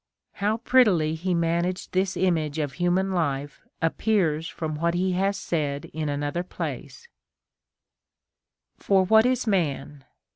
f 0.33 0.39
How 0.39 0.57
prettily 0.57 1.13
he 1.13 1.35
managed 1.35 1.91
this 1.91 2.17
image 2.17 2.57
of 2.57 2.73
human 2.73 3.11
life 3.11 3.61
appears 3.83 4.47
from 4.47 4.73
what 4.77 4.95
he 4.95 5.11
hath 5.11 5.35
said 5.35 5.91
in 5.93 6.09
another 6.09 6.41
place:— 6.41 7.07
For 8.79 9.05
what 9.05 9.27
is 9.27 9.45
man 9.45 10.03